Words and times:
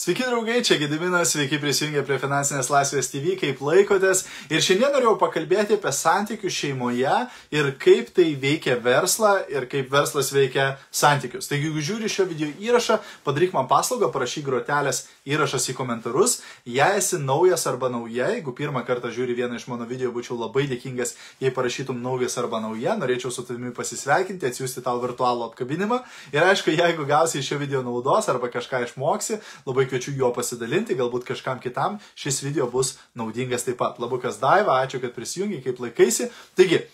Sveiki 0.00 0.24
draugai, 0.24 0.62
čia 0.64 0.78
Gediminas, 0.80 1.28
sveiki 1.34 1.58
prisijungę 1.60 2.00
prie 2.08 2.16
Finansinės 2.16 2.70
laisvės 2.72 3.10
TV, 3.12 3.34
kaip 3.36 3.58
laikotės. 3.60 4.22
Ir 4.48 4.62
šiandien 4.64 4.94
norėjau 4.94 5.18
pakalbėti 5.20 5.74
apie 5.76 5.90
santykius 5.92 6.54
šeimoje 6.56 7.16
ir 7.52 7.66
kaip 7.82 8.08
tai 8.16 8.30
veikia 8.40 8.78
verslą 8.80 9.34
ir 9.52 9.66
kaip 9.68 9.90
verslas 9.92 10.30
veikia 10.32 10.78
santykius. 10.88 11.50
Taigi, 11.50 11.68
jeigu 11.68 11.84
žiūri 11.84 12.08
šio 12.08 12.24
video 12.30 12.48
įrašą, 12.48 12.96
padaryk 13.26 13.52
man 13.52 13.68
paslaugą, 13.68 14.08
parašyk 14.14 14.46
grotelės 14.46 15.02
įrašas 15.28 15.68
į 15.68 15.76
komentarus. 15.82 16.38
Jei 16.64 16.96
esi 17.02 17.20
naujas 17.20 17.66
arba 17.68 17.92
nauja, 17.92 18.30
jeigu 18.32 18.56
pirmą 18.56 18.80
kartą 18.88 19.12
žiūri 19.12 19.36
vieną 19.36 19.60
iš 19.60 19.68
mano 19.68 19.84
video, 19.84 20.14
būčiau 20.16 20.40
labai 20.40 20.64
dėkingas, 20.72 21.12
jei 21.44 21.52
parašytum 21.52 22.00
naujas 22.00 22.38
arba 22.40 22.62
nauja, 22.64 22.96
norėčiau 22.96 23.28
su 23.36 23.44
tavimi 23.44 23.74
pasisveikinti, 23.76 24.48
atsiųsti 24.48 24.80
tau 24.88 24.96
virtualų 25.04 25.50
apkabinimą. 25.50 26.00
Ir 26.32 26.48
aišku, 26.48 26.72
jeigu 26.72 27.04
gausi 27.04 27.44
iš 27.44 27.52
šio 27.52 27.60
video 27.60 27.84
naudos 27.84 28.32
arba 28.32 28.48
kažką 28.48 28.86
išmoksi, 28.88 29.42
labai 29.68 29.89
kviečiu 29.90 30.14
juo 30.16 30.30
pasidalinti, 30.36 30.96
galbūt 30.98 31.26
kažkam 31.28 31.60
kitam 31.62 31.98
šis 32.18 32.40
video 32.46 32.70
bus 32.70 32.96
naudingas 33.18 33.66
taip 33.66 33.80
pat. 33.82 33.98
Labukas 34.02 34.40
Daiva, 34.40 34.80
ačiū, 34.84 35.02
kad 35.02 35.14
prisijungi, 35.16 35.60
kaip 35.66 35.82
laikaisi. 35.82 36.30
Taigi, 36.58 36.84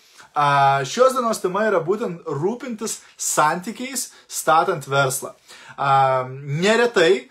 šios 0.85 1.15
dienos 1.17 1.41
tema 1.41 1.65
yra 1.69 1.81
būtent 1.83 2.27
rūpintis 2.27 2.99
santykiais, 3.17 4.11
statant 4.27 4.87
verslą. 4.89 5.33
Neretai 5.77 7.27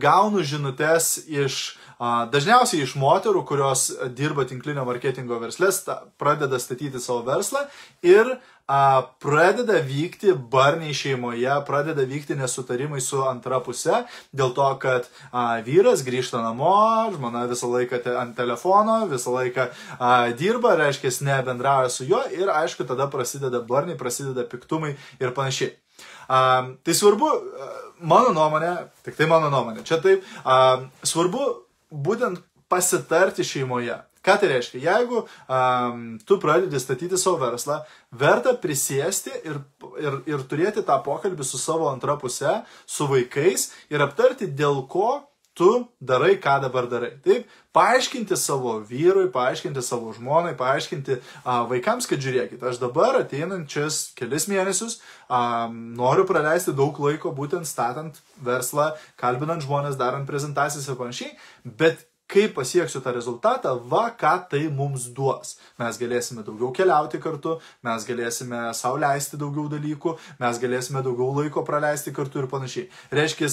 gaunu 0.00 0.44
žinutės 0.46 1.16
iš 1.26 1.62
Dažniausiai 2.00 2.86
iš 2.86 2.94
moterų, 2.96 3.42
kurios 3.44 3.90
dirba 4.16 4.46
tinklinio 4.48 4.86
marketingo 4.88 5.36
verslės, 5.36 5.82
pradeda 6.16 6.56
statyti 6.56 6.96
savo 6.96 7.26
verslą 7.26 7.66
ir 8.00 8.38
a, 8.64 9.02
pradeda 9.20 9.76
vykti 9.84 10.32
barniai 10.32 10.94
šeimoje, 10.96 11.50
pradeda 11.68 12.06
vykti 12.08 12.38
nesutarimai 12.40 13.02
su 13.04 13.20
antra 13.28 13.58
puse, 13.60 14.06
dėl 14.32 14.54
to, 14.56 14.70
kad 14.80 15.10
a, 15.28 15.60
vyras 15.66 16.00
grįžta 16.06 16.40
namo, 16.40 16.72
žmona 17.12 17.44
visą 17.50 17.68
laiką 17.68 18.00
te, 18.00 18.16
ant 18.16 18.32
telefono, 18.38 19.02
visą 19.10 19.36
laiką 19.36 19.68
a, 19.68 20.14
dirba, 20.40 20.78
reiškia, 20.80 21.12
nebendrauja 21.28 21.92
su 21.92 22.08
juo 22.08 22.22
ir 22.32 22.48
aišku, 22.48 22.88
tada 22.88 23.10
prasideda 23.12 23.60
barniai, 23.60 24.00
prasideda 24.00 24.48
piktumai 24.48 24.94
ir 25.20 25.36
panašiai. 25.36 25.74
A, 26.32 26.40
tai 26.80 26.96
svarbu, 26.96 27.28
a, 27.28 27.70
mano 28.00 28.34
nuomonė, 28.36 28.74
tik 29.06 29.18
tai 29.18 29.28
mano 29.30 29.50
nuomonė, 29.52 29.84
čia 29.86 30.00
taip, 30.02 30.24
a, 30.44 30.80
svarbu 31.06 31.48
būtent 31.90 32.40
pasitarti 32.70 33.44
šeimoje. 33.46 33.98
Ką 34.20 34.34
tai 34.36 34.50
reiškia? 34.50 34.82
Jeigu 34.84 35.22
um, 35.24 36.18
tu 36.28 36.36
pradedi 36.42 36.76
statyti 36.80 37.16
savo 37.16 37.38
verslą, 37.40 37.78
verta 38.12 38.52
prisėsti 38.60 39.32
ir, 39.48 39.62
ir, 39.96 40.18
ir 40.28 40.42
turėti 40.50 40.84
tą 40.84 40.98
pokalbį 41.06 41.46
su 41.48 41.60
savo 41.60 41.88
antra 41.88 42.18
puse, 42.20 42.58
su 42.84 43.08
vaikais 43.08 43.70
ir 43.88 44.04
aptarti, 44.04 44.50
dėl 44.52 44.82
ko 44.92 45.22
tu 45.60 45.70
darai, 46.00 46.34
ką 46.40 46.56
dabar 46.64 46.88
darai. 46.88 47.10
Taip, 47.24 47.48
paaiškinti 47.76 48.36
savo 48.40 48.78
vyrui, 48.88 49.28
paaiškinti 49.34 49.84
savo 49.84 50.14
žmonai, 50.16 50.54
paaiškinti 50.58 51.18
a, 51.44 51.60
vaikams, 51.70 52.08
kad 52.08 52.22
žiūrėkit, 52.24 52.62
aš 52.64 52.80
dabar 52.80 53.20
ateinančias 53.20 54.02
kelis 54.18 54.48
mėnesius 54.50 54.98
a, 55.28 55.68
noriu 55.70 56.24
praleisti 56.28 56.76
daug 56.76 56.96
laiko 57.04 57.34
būtent 57.36 57.68
statant 57.68 58.22
verslą, 58.44 58.94
kalbinant 59.20 59.66
žmonės, 59.66 60.00
darant 60.00 60.28
prezentacijas 60.28 60.88
ir 60.88 60.96
panašiai, 61.00 61.34
bet 61.64 62.06
kaip 62.30 62.54
pasieksiu 62.54 63.02
tą 63.02 63.12
rezultatą, 63.14 63.74
va 63.90 64.04
ką 64.14 64.32
tai 64.50 64.62
mums 64.70 65.08
duos. 65.16 65.56
Mes 65.80 65.98
galėsime 65.98 66.44
daugiau 66.46 66.70
keliauti 66.76 67.18
kartu, 67.22 67.56
mes 67.86 68.06
galėsime 68.06 68.62
sauliaisti 68.76 69.40
daugiau 69.40 69.66
dalykų, 69.72 70.14
mes 70.42 70.60
galėsime 70.62 71.02
daugiau 71.06 71.32
laiko 71.40 71.64
praleisti 71.66 72.14
kartu 72.14 72.44
ir 72.44 72.48
panašiai. 72.52 72.86
Reiškia, 73.18 73.50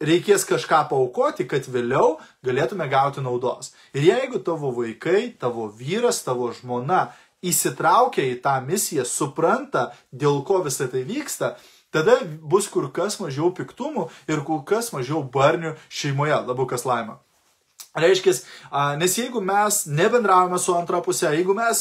reikės 0.00 0.46
kažką 0.48 0.84
paukoti, 0.90 1.46
kad 1.48 1.66
vėliau 1.68 2.18
galėtume 2.46 2.88
gauti 2.90 3.22
naudos. 3.24 3.74
Ir 3.94 4.08
jeigu 4.08 4.40
tavo 4.44 4.72
vaikai, 4.76 5.30
tavo 5.40 5.68
vyras, 5.68 6.22
tavo 6.26 6.50
žmona 6.56 7.10
įsitraukia 7.44 8.26
į 8.32 8.40
tą 8.44 8.58
misiją, 8.64 9.06
supranta, 9.08 9.90
dėl 10.12 10.42
ko 10.48 10.60
visą 10.64 10.88
tai 10.92 11.04
vyksta, 11.08 11.54
tada 11.92 12.18
bus 12.24 12.68
kur 12.72 12.90
kas 12.92 13.20
mažiau 13.20 13.52
piktumų 13.56 14.08
ir 14.28 14.44
kur 14.46 14.64
kas 14.68 14.92
mažiau 14.96 15.22
barnių 15.24 15.76
šeimoje, 15.88 16.36
labu 16.48 16.68
kas 16.68 16.86
laima. 16.88 17.20
Reiškia, 17.90 18.32
nes 19.00 19.16
jeigu 19.18 19.40
mes 19.42 19.80
nebendravome 19.90 20.60
su 20.62 20.70
antra 20.78 21.00
pusė, 21.02 21.32
jeigu 21.34 21.56
mes, 21.58 21.80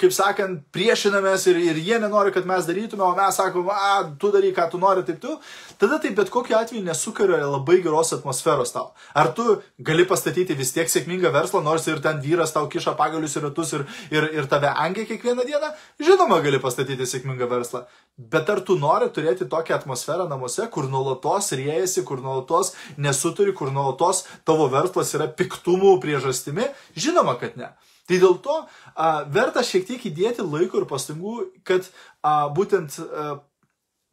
kaip 0.00 0.14
sakant, 0.14 0.64
priešinamės 0.74 1.44
ir, 1.52 1.60
ir 1.68 1.78
jie 1.78 2.00
nenori, 2.02 2.32
kad 2.34 2.48
mes 2.50 2.66
darytume, 2.66 3.04
o 3.06 3.12
mes 3.14 3.38
sakome, 3.38 3.70
a, 3.70 4.00
tu 4.18 4.32
daryk, 4.34 4.56
ką 4.56 4.64
tu 4.72 4.80
nori, 4.82 5.04
taip 5.06 5.20
tu, 5.22 5.36
tada 5.78 6.00
tai 6.02 6.10
bet 6.18 6.32
kokiu 6.34 6.58
atveju 6.58 6.82
nesukaria 6.82 7.38
labai 7.46 7.78
geros 7.84 8.10
atmosferos 8.16 8.74
tau. 8.74 8.90
Ar 9.14 9.30
tu 9.38 9.60
gali 9.78 10.08
pastatyti 10.10 10.58
vis 10.58 10.74
tiek 10.74 10.90
sėkmingą 10.90 11.30
verslą, 11.30 11.62
nors 11.62 11.86
ir 11.86 12.02
ten 12.02 12.18
vyras 12.24 12.50
tau 12.56 12.66
kiša 12.66 12.96
pagalius 12.98 13.38
ir 13.38 13.46
ratus 13.46 13.70
ir, 13.78 13.86
ir, 14.10 14.26
ir 14.34 14.50
tave 14.50 14.74
angia 14.74 15.06
kiekvieną 15.06 15.46
dieną? 15.46 15.70
Žinoma, 16.02 16.42
gali 16.42 16.58
pastatyti 16.58 17.06
sėkmingą 17.06 17.46
verslą. 17.54 17.86
Bet 18.16 18.48
ar 18.48 18.62
tu 18.64 18.78
nori 18.80 19.10
turėti 19.12 19.44
tokią 19.52 19.74
atmosferą 19.76 20.24
namuose, 20.30 20.64
kur 20.72 20.86
nuolatos 20.88 21.50
riejasi, 21.52 22.00
kur 22.08 22.22
nuolatos 22.24 22.72
nesuturi, 22.96 23.52
kur 23.52 23.68
nuolatos 23.74 24.22
tavo 24.48 24.70
verslas 24.72 25.12
yra 25.18 25.26
piktumų 25.28 25.98
priežastimi? 26.00 26.70
Žinoma, 26.96 27.36
kad 27.42 27.58
ne. 27.60 27.74
Tai 28.08 28.20
dėl 28.22 28.38
to 28.40 28.56
a, 28.62 29.10
verta 29.34 29.60
šiek 29.66 29.84
tiek 29.84 30.08
įdėti 30.08 30.46
laiko 30.46 30.80
ir 30.80 30.88
pastangų, 30.88 31.34
kad 31.66 31.90
a, 32.24 32.46
būtent 32.56 32.96
a, 33.02 33.36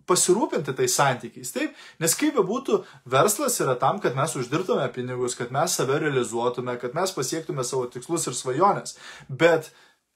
pasirūpinti 0.09 0.75
tais 0.75 0.95
santykiais. 0.99 1.53
Taip, 1.55 1.79
nes 2.03 2.17
kaip 2.19 2.35
bebūtų, 2.35 2.81
verslas 3.07 3.55
yra 3.63 3.77
tam, 3.79 4.01
kad 4.03 4.17
mes 4.19 4.35
uždirbtume 4.35 4.89
pinigus, 4.95 5.37
kad 5.39 5.53
mes 5.55 5.77
save 5.79 6.01
realizuotume, 6.03 6.75
kad 6.81 6.97
mes 6.97 7.15
pasiektume 7.15 7.63
savo 7.63 7.87
tikslus 7.93 8.27
ir 8.27 8.35
svajonės. 8.35 8.97
Bet 9.29 9.71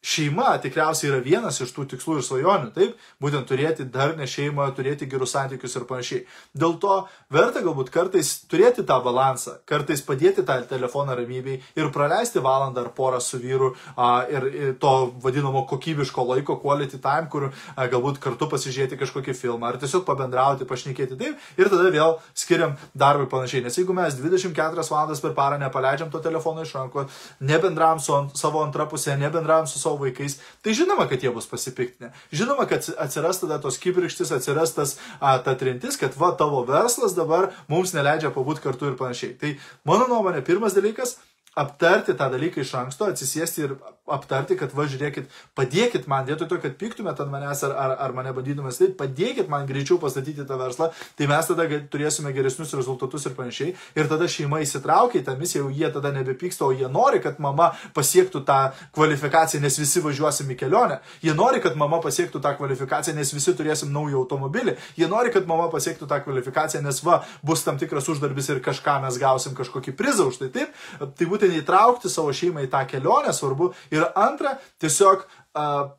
Šeima 0.05 0.51
tikriausiai 0.61 1.09
yra 1.09 1.19
vienas 1.25 1.57
iš 1.63 1.71
tų 1.73 1.87
tikslų 1.89 2.19
ir 2.19 2.25
svajonių, 2.25 2.67
taip, 2.75 2.99
būtent 3.21 3.47
turėti 3.49 3.85
darnę 3.91 4.27
šeimą, 4.29 4.67
turėti 4.77 5.07
gerus 5.09 5.33
santykius 5.33 5.73
ir 5.75 5.87
panašiai. 5.89 6.19
Dėl 6.53 6.75
to 6.79 6.99
verta 7.33 7.63
galbūt 7.65 7.89
kartais 7.91 8.29
turėti 8.47 8.85
tą 8.87 8.99
balansą, 9.03 9.57
kartais 9.67 10.03
padėti 10.05 10.45
tą 10.45 10.59
telefoną 10.69 11.15
ramybei 11.17 11.57
ir 11.75 11.89
praleisti 11.95 12.43
valandą 12.45 12.83
ar 12.85 12.91
porą 12.93 13.19
su 13.25 13.39
vyru 13.41 13.71
a, 13.95 14.21
ir, 14.29 14.45
ir 14.53 14.75
to 14.77 14.93
vadinamo 15.23 15.65
kokybiško 15.67 16.27
laiko, 16.29 16.59
quality 16.61 17.01
time, 17.01 17.25
kur 17.33 17.49
a, 17.49 17.89
galbūt 17.89 18.21
kartu 18.21 18.47
pasižiūrėti 18.53 19.01
kažkokį 19.01 19.33
filmą 19.33 19.73
ar 19.73 19.81
tiesiog 19.81 20.05
pabendrauti, 20.05 20.69
pašnekėti 20.69 21.17
taip 21.17 21.57
ir 21.57 21.73
tada 21.73 21.89
vėl 21.89 22.19
skiriam 22.37 22.77
darbui 22.93 23.25
panašiai. 23.33 23.65
Nes 23.65 23.81
jeigu 23.81 23.97
mes 23.97 24.21
24 24.21 24.87
valandas 24.93 25.25
per 25.25 25.33
parą 25.33 25.57
nepaleidžiam 25.57 26.13
to 26.13 26.21
telefono 26.21 26.63
iš 26.63 26.77
rankų, 26.77 27.09
nebendram 27.49 27.99
su 27.99 28.21
savo 28.37 28.61
antra 28.63 28.85
pusė, 28.85 29.17
nebendram 29.17 29.65
su 29.67 29.81
savo 29.81 29.86
vaikais, 29.95 30.39
tai 30.65 30.75
žinoma, 30.77 31.07
kad 31.07 31.23
jie 31.23 31.31
bus 31.33 31.47
pasipiktinę. 31.47 32.11
Žinoma, 32.35 32.67
kad 32.67 32.83
atsiras 32.99 33.39
tada 33.39 33.61
tos 33.63 33.79
kibirkštis, 33.79 34.33
atsiras 34.35 34.75
tas 34.75 34.97
a, 35.19 35.37
ta 35.39 35.55
trintis, 35.55 35.97
kad 36.01 36.17
va 36.19 36.33
tavo 36.37 36.63
verslas 36.67 37.15
dabar 37.17 37.51
mums 37.71 37.95
neleidžia 37.95 38.33
pabūti 38.35 38.65
kartu 38.65 38.91
ir 38.91 38.99
panašiai. 38.99 39.37
Tai 39.39 39.55
mano 39.87 40.09
nuomonė, 40.11 40.43
pirmas 40.45 40.75
dalykas 40.77 41.17
aptarti 41.57 42.13
tą 42.17 42.29
dalyką 42.33 42.61
iš 42.61 42.75
anksto, 42.83 43.07
atsisėsti 43.09 43.65
ir 43.65 43.77
aptarti, 44.07 44.57
kad 44.59 44.73
va 44.75 44.87
žiūrėkit, 44.89 45.27
padėkit 45.57 46.07
man, 46.07 46.25
vietoj 46.27 46.47
to, 46.49 46.59
kad 46.63 46.77
piktumėt 46.79 47.19
ant 47.23 47.31
manęs 47.31 47.63
ar, 47.67 47.75
ar, 47.75 47.95
ar 48.07 48.15
mane 48.15 48.33
bandytumės, 48.35 48.79
tai 48.79 48.89
padėkit 48.97 49.51
man 49.51 49.67
greičiau 49.69 49.99
pastatyti 50.01 50.45
tą 50.47 50.57
verslą, 50.59 50.89
tai 51.19 51.27
mes 51.29 51.49
tada 51.49 51.67
turėsime 51.91 52.31
geresnius 52.35 52.73
rezultatus 52.77 53.27
ir 53.27 53.35
panašiai. 53.37 53.73
Ir 53.97 54.09
tada 54.11 54.29
šeima 54.31 54.61
įsitraukia 54.63 55.21
į 55.21 55.25
tą 55.27 55.35
misiją, 55.39 55.65
jau 55.65 55.73
jie 55.73 55.89
tada 55.93 56.11
nebepyksta, 56.15 56.67
o 56.67 56.75
jie 56.75 56.87
nori, 56.91 57.19
kad 57.23 57.41
mama 57.43 57.71
pasiektų 57.97 58.43
tą 58.47 58.59
kvalifikaciją, 58.95 59.61
nes 59.63 59.79
visi 59.79 60.03
važiuosim 60.03 60.51
į 60.53 60.57
kelionę. 60.59 60.99
Jie 61.25 61.35
nori, 61.37 61.61
kad 61.63 61.77
mama 61.79 61.99
pasiektų 62.03 62.41
tą 62.43 62.53
kvalifikaciją, 62.59 63.15
nes 63.17 63.33
visi 63.35 63.53
turėsim 63.57 63.91
naują 63.93 64.21
automobilį. 64.23 64.77
Jie 64.99 65.09
nori, 65.11 65.33
kad 65.35 65.47
mama 65.49 65.67
pasiektų 65.73 66.07
tą 66.09 66.21
kvalifikaciją, 66.25 66.83
nes 66.85 67.01
va, 67.05 67.21
bus 67.45 67.65
tam 67.65 67.79
tikras 67.81 68.07
uždarbis 68.11 68.51
ir 68.53 68.61
kažką 68.63 68.99
mes 69.03 69.19
gausim 69.21 69.55
kažkokį 69.57 69.95
prizą 69.97 70.29
už 70.31 70.41
tai. 70.43 70.51
Taip, 70.53 70.75
tai 71.17 71.29
būtent 71.29 71.55
įtraukti 71.57 72.11
savo 72.11 72.33
šeimą 72.35 72.65
į 72.67 72.71
tą 72.73 72.83
kelionę 72.89 73.33
svarbu. 73.35 73.71
Ir 73.93 73.96
antra, 74.15 74.57
tiesiog 74.79 75.25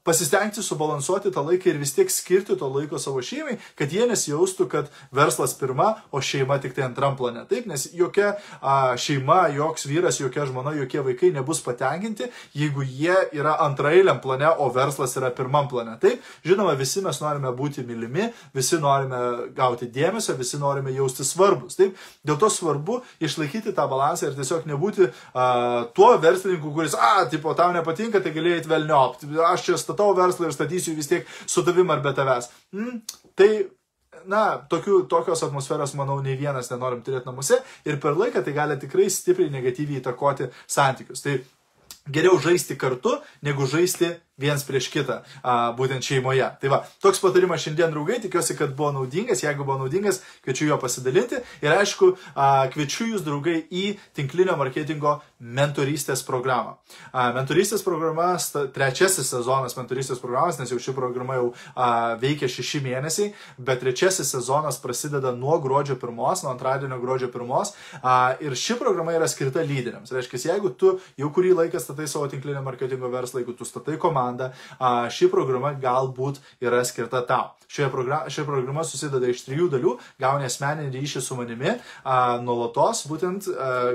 pasistengti 0.04 0.62
subalansuoti 0.62 1.32
tą 1.34 1.44
laiką 1.46 1.70
ir 1.70 1.78
vis 1.80 1.94
tiek 1.96 2.10
skirti 2.12 2.56
to 2.58 2.68
laiko 2.72 2.98
savo 2.98 3.22
šeimai, 3.24 3.58
kad 3.78 3.92
jie 3.92 4.06
nesijaustų, 4.08 4.68
kad 4.70 4.90
verslas 5.14 5.54
pirma, 5.58 5.94
o 6.12 6.20
šeima 6.24 6.58
tik 6.62 6.74
tai 6.76 6.86
antram 6.86 7.16
plane. 7.18 7.44
Taip, 7.50 7.66
nes 7.70 7.88
jokia 7.96 8.34
a, 8.60 8.96
šeima, 9.00 9.48
joks 9.56 9.86
vyras, 9.88 10.20
jokia 10.20 10.46
žmona, 10.48 10.74
jokie 10.78 11.02
vaikai 11.04 11.32
nebus 11.34 11.62
patenkinti, 11.64 12.28
jeigu 12.56 12.84
jie 12.86 13.16
yra 13.36 13.56
antrailiam 13.64 14.20
plane, 14.22 14.48
o 14.58 14.68
verslas 14.74 15.16
yra 15.20 15.30
pirmam 15.34 15.68
plane. 15.70 15.96
Taip, 16.02 16.24
žinoma, 16.46 16.76
visi 16.78 17.02
mes 17.04 17.20
norime 17.22 17.52
būti 17.56 17.84
mylimi, 17.86 18.30
visi 18.56 18.80
norime 18.82 19.52
gauti 19.56 19.90
dėmesio, 19.92 20.36
visi 20.38 20.60
norime 20.60 20.94
jausti 20.96 21.26
svarbus. 21.26 21.78
Taip, 21.78 21.98
dėl 22.26 22.38
to 22.40 22.50
svarbu 22.52 23.00
išlaikyti 23.24 23.74
tą 23.76 23.88
balansą 23.90 24.30
ir 24.30 24.38
tiesiog 24.38 24.68
nebūti 24.68 25.08
a, 25.08 25.48
tuo 25.96 26.12
verslininku, 26.20 26.72
kuris, 26.74 26.96
a, 26.98 27.26
tipo, 27.30 27.54
tau 27.58 27.72
nepatinka, 27.74 28.22
tai 28.22 28.34
galėjai 28.36 28.62
atvelniopti 28.62 29.30
aš 29.52 29.66
čia 29.66 29.80
statau 29.80 30.14
verslą 30.16 30.48
ir 30.48 30.54
statysiu 30.56 30.96
vis 30.96 31.10
tiek 31.10 31.26
su 31.46 31.64
tavim 31.66 31.90
ar 31.90 32.02
be 32.04 32.12
tavęs. 32.16 32.50
Mm, 32.76 33.02
tai 33.38 33.50
na, 34.28 34.42
tokių, 34.70 35.02
tokios 35.10 35.42
atmosferos, 35.46 35.94
manau, 35.98 36.18
nei 36.24 36.36
vienas 36.38 36.70
nenorim 36.72 37.02
turėti 37.04 37.28
namuose 37.28 37.60
ir 37.86 38.00
per 38.02 38.16
laiką 38.18 38.42
tai 38.44 38.54
gali 38.56 38.78
tikrai 38.80 39.08
stipriai 39.12 39.52
negatyviai 39.52 40.02
įtakoti 40.02 40.50
santykius. 40.66 41.22
Tai 41.24 41.38
geriau 42.12 42.38
žaisti 42.42 42.76
kartu, 42.80 43.18
negu 43.46 43.68
žaisti 43.68 44.10
viens 44.38 44.64
prieš 44.64 44.88
kitą, 44.92 45.20
a, 45.42 45.56
būtent 45.78 46.04
šeimoje. 46.04 46.46
Tai 46.62 46.72
va, 46.72 46.82
toks 47.02 47.20
patarimas 47.22 47.64
šiandien, 47.64 47.92
draugai, 47.94 48.20
tikiuosi, 48.22 48.56
kad 48.58 48.74
buvo 48.78 48.92
naudingas. 48.94 49.42
Jeigu 49.44 49.66
buvo 49.66 49.78
naudingas, 49.82 50.22
kviečiu 50.46 50.70
juo 50.70 50.78
pasidalinti. 50.80 51.42
Ir 51.64 51.74
aišku, 51.74 52.12
a, 52.34 52.68
kviečiu 52.72 53.10
jūs, 53.12 53.24
draugai, 53.26 53.60
į 53.68 53.98
tinklinio 54.16 54.56
marketingo 54.60 55.18
mentorystės 55.38 56.24
programą. 56.26 56.76
A, 57.12 57.30
mentorystės 57.36 57.84
programa, 57.86 58.30
trečiasis 58.74 59.30
sezonas 59.34 59.76
mentorystės 59.78 60.22
programos, 60.22 60.58
nes 60.60 60.72
jau 60.72 60.80
ši 60.82 60.94
programa 60.96 61.38
jau 61.38 61.50
a, 61.74 62.16
veikia 62.20 62.50
šeši 62.50 62.82
mėnesiai, 62.86 63.32
bet 63.58 63.82
trečiasis 63.82 64.32
sezonas 64.34 64.80
prasideda 64.82 65.34
nuo 65.36 65.58
gruodžio 65.62 65.98
pirmos, 66.00 66.44
nuo 66.44 66.54
antradienio 66.54 66.98
gruodžio 67.02 67.30
pirmos. 67.34 67.74
A, 68.02 68.36
ir 68.42 68.54
ši 68.58 68.78
programa 68.80 69.14
yra 69.16 69.28
skirta 69.30 69.62
lyderiams. 69.66 70.12
Reiškia, 70.14 70.44
jeigu 70.52 70.72
tu 70.78 70.96
jau 71.18 71.30
kurį 71.34 71.54
laiką 71.62 71.82
statai 71.82 72.08
savo 72.10 72.28
tinklinio 72.30 72.62
marketingo 72.66 73.10
verslą, 73.12 73.42
jeigu 73.42 73.56
tu 73.58 73.66
statai 73.68 73.98
komandą, 74.00 74.27
komandą, 74.28 74.52
ši 75.10 75.30
programa 75.32 75.72
galbūt 75.74 76.42
yra 76.60 76.84
skirta 76.84 77.24
tau. 77.26 77.54
Šioje 77.68 77.90
programa, 77.92 78.30
šioje 78.32 78.46
programa 78.46 78.82
susideda 78.84 79.28
iš 79.28 79.42
trijų 79.44 79.66
dalių. 79.68 79.90
Gauni 80.20 80.46
asmeninį 80.48 81.02
ryšį 81.02 81.20
su 81.20 81.36
manimi 81.36 81.74
a, 82.00 82.38
nuolatos, 82.40 83.02
būtent 83.10 83.44
a, 83.52 83.90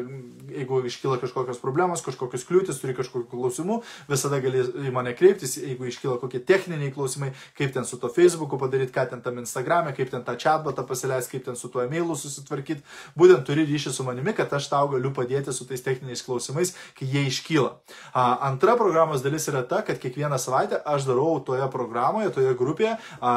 jeigu 0.53 0.83
iškyla 0.85 1.17
kažkokios 1.23 1.57
problemos, 1.57 2.03
kažkokios 2.05 2.45
kliūtis, 2.45 2.77
turi 2.83 2.93
kažkokių 2.93 3.31
klausimų, 3.31 3.79
visada 4.11 4.37
gali 4.43 4.61
į 4.61 4.93
mane 4.93 5.15
kreiptis, 5.17 5.55
jeigu 5.57 5.89
iškyla 5.89 6.19
kokie 6.21 6.43
techniniai 6.45 6.93
klausimai, 6.93 7.31
kaip 7.57 7.73
ten 7.73 7.89
su 7.89 7.97
to 7.97 8.11
Facebook'u 8.13 8.59
padaryti, 8.61 8.93
ką 8.93 9.07
ten 9.09 9.25
tam 9.25 9.41
Instagram'e, 9.41 9.95
kaip 9.97 10.13
ten 10.13 10.21
tą 10.21 10.37
chatbotą 10.37 10.85
pasileisti, 10.85 11.39
kaip 11.39 11.49
ten 11.49 11.57
su 11.57 11.71
tuo 11.73 11.81
emailu 11.81 12.13
susitvarkyti. 12.13 12.85
Būtent 13.17 13.41
turi 13.49 13.65
ryšį 13.65 13.95
su 13.97 14.05
manimi, 14.05 14.37
kad 14.37 14.53
aš 14.53 14.69
tau 14.69 14.93
galiu 14.93 15.09
padėti 15.17 15.49
su 15.49 15.65
tais 15.65 15.81
techniniais 15.81 16.21
klausimais, 16.21 16.75
kai 16.93 17.09
jie 17.09 17.25
iškyla. 17.31 17.73
A, 18.13 18.29
antra 18.51 18.77
programos 18.77 19.25
dalis 19.25 19.49
yra 19.49 19.65
ta, 19.65 19.81
kad 19.81 19.97
kiekvieną 19.97 20.22
savaitę 20.39 20.79
aš 20.85 21.07
darau 21.09 21.39
toje 21.45 21.65
programoje, 21.71 22.31
toje 22.33 22.53
grupėje 22.59 22.95
a, 23.19 23.33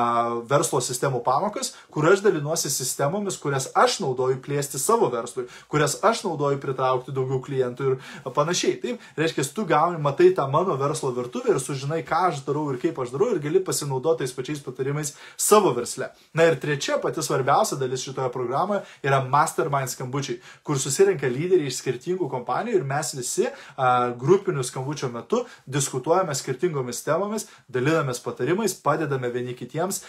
verslo 0.48 0.80
sistemų 0.80 1.22
pamokas, 1.26 1.74
kur 1.90 2.06
aš 2.10 2.22
dalinuosi 2.24 2.70
sistemomis, 2.70 3.38
kurias 3.42 3.70
aš 3.74 4.00
naudoju 4.04 4.38
plėsti 4.44 4.78
savo 4.78 5.08
verslui, 5.12 5.46
kurias 5.72 5.98
aš 6.04 6.24
naudoju 6.26 6.60
pritraukti 6.62 7.14
daugiau 7.14 7.40
klientų 7.42 7.90
ir 7.90 7.98
panašiai. 8.36 8.76
Taip, 8.82 9.02
reiškia, 9.16 9.46
tu 9.56 9.64
gauni, 9.68 10.00
matai 10.02 10.30
tą 10.36 10.46
mano 10.50 10.76
verslo 10.76 11.10
virtuvę 11.16 11.54
ir 11.54 11.60
sužinai, 11.62 12.02
ką 12.06 12.22
aš 12.30 12.42
darau 12.46 12.68
ir 12.72 12.80
kaip 12.82 12.98
aš 13.02 13.14
darau 13.14 13.30
ir 13.32 13.40
gali 13.42 13.62
pasinaudoti 13.64 14.24
tais 14.26 14.34
pačiais 14.36 14.62
patarimais 14.64 15.14
savo 15.36 15.72
versle. 15.76 16.10
Na 16.34 16.46
ir 16.48 16.58
trečia, 16.60 16.98
pati 17.02 17.22
svarbiausia 17.22 17.78
dalis 17.80 18.04
šitoje 18.04 18.30
programoje 18.32 18.82
yra 19.04 19.22
mastermind 19.24 19.90
skambučiai, 19.92 20.40
kur 20.66 20.80
susirenka 20.80 21.28
lyderiai 21.30 21.70
iš 21.70 21.80
skirtingų 21.80 22.28
kompanijų 22.32 22.80
ir 22.80 22.86
mes 22.88 23.14
visi 23.16 23.46
a, 23.48 24.12
grupinių 24.18 24.64
skambučio 24.66 25.10
metu 25.12 25.44
diskutuojame 25.66 26.34
skirtingomis 26.76 27.02
temomis, 27.04 27.46
dalinamės 27.72 28.20
patarimais, 28.20 28.74
padedame 28.74 29.30
vieni 29.32 29.54
kitiems, 29.56 30.02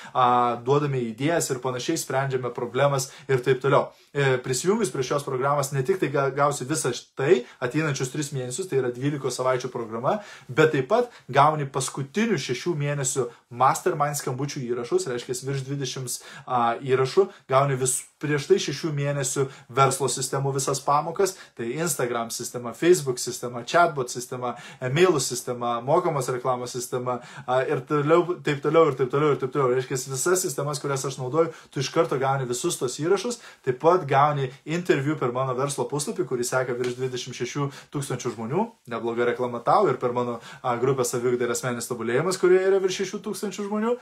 duodame 0.66 1.00
idėjas 1.00 1.52
ir 1.52 1.62
panašiai 1.64 1.98
sprendžiame 1.98 2.52
problemas 2.54 3.12
ir 3.28 3.42
taip 3.44 3.62
toliau. 3.62 3.92
E, 4.14 4.38
prisijungus 4.42 4.92
prie 4.92 5.04
šios 5.04 5.24
programos 5.24 5.72
ne 5.72 5.84
tik 5.84 6.00
tai 6.00 6.10
gausi 6.10 6.66
visą 6.66 6.92
tai 7.16 7.46
ateinančius 7.62 8.12
3 8.12 8.34
mėnesius, 8.34 8.68
tai 8.68 8.82
yra 8.82 8.92
12 8.92 9.32
savaičių 9.32 9.70
programa, 9.72 10.20
bet 10.50 10.74
taip 10.74 10.88
pat 10.90 11.12
gauni 11.30 11.68
paskutinių 11.70 12.38
6 12.38 12.76
mėnesių 12.78 13.28
mastermind 13.50 14.18
skambučių 14.18 14.64
įrašus, 14.72 15.08
reiškia 15.08 15.38
virš 15.48 15.66
20 15.68 16.20
a, 16.46 16.76
įrašų, 16.82 17.28
gauni 17.50 17.78
vis 17.78 18.02
prieš 18.18 18.48
tai 18.50 18.58
6 18.62 18.90
mėnesių 18.98 19.46
verslo 19.70 20.10
sistemų 20.10 20.56
visas 20.56 20.82
pamokas, 20.82 21.36
tai 21.58 21.70
Instagram 21.78 22.32
sistema, 22.34 22.74
Facebook 22.74 23.22
sistema, 23.22 23.62
chatbot 23.62 24.10
sistema, 24.10 24.56
emailų 24.82 25.22
sistema, 25.22 25.78
mokamos 25.86 26.30
reklamos 26.34 26.57
sistema 26.66 27.20
a, 27.46 27.62
ir 27.62 27.84
toliau, 27.86 28.40
taip 28.42 28.64
toliau 28.64 28.90
ir 28.90 28.98
taip 28.98 29.12
toliau 29.14 29.36
ir 29.36 29.42
taip 29.42 29.54
toliau. 29.54 29.76
Reiškia, 29.78 30.00
visas 30.10 30.42
sistemas, 30.42 30.82
kurias 30.82 31.06
aš 31.06 31.20
naudoju, 31.22 31.54
tu 31.70 31.84
iš 31.84 31.92
karto 31.94 32.18
gauni 32.18 32.48
visus 32.50 32.80
tos 32.80 32.98
įrašus, 33.04 33.38
taip 33.68 33.78
pat 33.84 34.08
gauni 34.10 34.50
interviu 34.66 35.18
per 35.20 35.34
mano 35.36 35.54
verslo 35.58 35.86
puslapį, 35.90 36.26
kurį 36.30 36.48
seka 36.48 36.74
virš 36.80 36.98
26 36.98 37.68
tūkstančių 37.94 38.34
žmonių, 38.34 38.66
nebloga 38.90 39.28
reklama 39.30 39.62
tau 39.62 39.86
ir 39.92 40.00
per 40.02 40.16
mano 40.16 40.40
grupę 40.82 41.06
savigdai 41.08 41.48
ir 41.48 41.54
asmenis 41.54 41.90
tobulėjimas, 41.92 42.40
kurioje 42.42 42.72
yra 42.72 42.82
virš 42.84 43.02
6 43.06 43.22
tūkstančių 43.28 43.68
žmonių. 43.68 43.96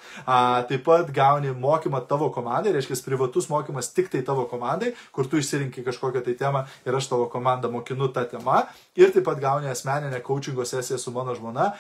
Taip 0.70 0.86
pat 0.86 1.12
gauni 1.16 1.52
mokymą 1.52 2.04
tavo 2.10 2.30
komandai, 2.34 2.74
reiškia, 2.76 3.02
privatus 3.06 3.50
mokymas 3.52 3.92
tik 3.94 4.10
tai 4.14 4.22
tavo 4.26 4.46
komandai, 4.50 4.94
kur 5.16 5.28
tu 5.30 5.40
išsirinkai 5.42 5.84
kažkokią 5.86 6.24
tai 6.26 6.36
temą 6.40 6.66
ir 6.86 6.98
aš 6.98 7.10
tavo 7.12 7.28
komandą 7.32 7.72
mokinu 7.74 8.10
tą 8.14 8.26
temą. 8.30 8.64
Ir 8.96 9.12
taip 9.14 9.26
pat 9.28 9.42
gauni 9.42 9.70
asmeninę 9.72 10.22
coachingo 10.26 10.66
sesiją 10.66 11.00
su 11.02 11.12
mano 11.16 11.36
žmona, 11.36 11.72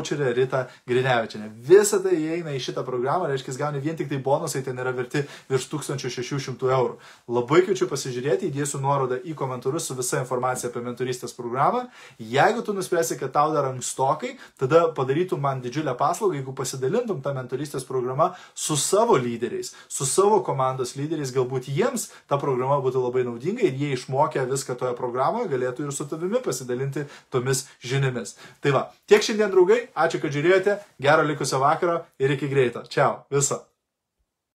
coacherė 0.00 0.32
Rita 0.34 0.64
Grinevičiane. 0.88 1.50
Visa 1.66 2.00
tai 2.02 2.16
įeina 2.16 2.54
į 2.56 2.60
šitą 2.64 2.84
programą, 2.86 3.28
reiškia, 3.30 3.54
gauni 3.60 3.80
vien 3.82 3.96
tik 3.96 4.08
tai 4.10 4.18
bonusai, 4.24 4.62
ten 4.64 4.78
yra 4.80 4.92
verti 4.96 5.22
virš 5.50 5.68
1600 5.72 6.70
eurų. 6.76 6.96
Labai 7.30 7.62
kviečiu 7.66 7.88
pasižiūrėti, 7.90 8.50
įdėsiu 8.50 8.80
nuorodą 8.82 9.20
į 9.24 9.34
komentarus 9.38 9.88
su 9.90 9.96
visa 9.98 10.20
informacija 10.22 10.70
apie 10.70 10.82
mentorystės 10.84 11.34
programą. 11.36 11.86
Jeigu 12.18 12.64
tu 12.64 12.74
nuspręsi, 12.76 13.18
kad 13.20 13.34
tau 13.34 13.52
dar 13.54 13.70
ankstokai, 13.70 14.36
tada 14.60 14.86
padarytum 14.96 15.42
man 15.42 15.62
didžiulę 15.64 15.94
paslaugą, 15.98 16.38
jeigu 16.38 16.54
pasidalintum 16.56 17.20
tą 17.24 17.34
mentorystės 17.36 17.86
programą 17.88 18.30
su 18.54 18.78
savo 18.80 19.18
lyderiais, 19.20 19.74
su 19.88 20.08
savo 20.08 20.40
komandos 20.46 20.96
lyderiais, 20.98 21.34
galbūt 21.34 21.70
jiems 21.70 22.10
ta 22.30 22.40
programa 22.40 22.80
būtų 22.84 23.04
labai 23.04 23.26
naudinga 23.28 23.66
ir 23.66 23.76
jie 23.76 23.92
išmokę 23.96 24.46
viską 24.50 24.78
toje 24.80 24.96
programoje 24.98 25.50
galėtų 25.50 25.86
ir 25.86 25.94
su 25.94 26.06
tavimi 26.08 26.40
pasidalinti 26.44 27.06
tomis 27.30 27.66
žiniomis. 27.84 28.36
Tai 28.62 28.74
va, 28.76 28.86
tiek 29.10 29.24
šiandien 29.24 29.52
draugai, 29.52 29.80
ačiū, 29.94 30.20
kad 30.22 30.34
žiūrėjote, 30.34 30.76
gero 31.02 31.26
likusio 31.26 31.60
vakaro 31.62 32.00
ir 32.18 32.36
iki 32.36 32.48
greito. 32.50 32.84
Čiau, 32.90 33.24
viso. 33.32 33.64